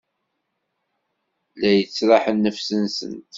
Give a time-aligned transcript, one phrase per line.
[1.59, 3.27] La yettraḥ nnefs-nsent.